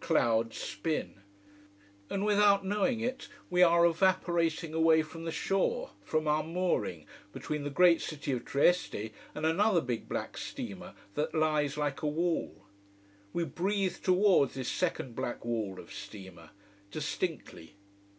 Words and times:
Clouds 0.00 0.56
spin. 0.56 1.20
And 2.08 2.24
without 2.24 2.64
knowing 2.64 3.00
it 3.00 3.28
we 3.50 3.62
are 3.62 3.84
evaporating 3.84 4.72
away 4.72 5.02
from 5.02 5.24
the 5.24 5.30
shore, 5.30 5.90
from 6.02 6.26
our 6.26 6.42
mooring, 6.42 7.04
between 7.34 7.64
the 7.64 7.68
great 7.68 8.00
City 8.00 8.32
of 8.32 8.46
Trieste 8.46 9.10
and 9.34 9.44
another 9.44 9.82
big 9.82 10.08
black 10.08 10.38
steamer 10.38 10.94
that 11.16 11.34
lies 11.34 11.76
like 11.76 12.00
a 12.00 12.08
wall. 12.08 12.64
We 13.34 13.44
breathe 13.44 13.98
towards 14.02 14.54
this 14.54 14.70
second 14.70 15.14
black 15.14 15.44
wall 15.44 15.78
of 15.78 15.92
steamer: 15.92 16.52
distinctly. 16.90 17.74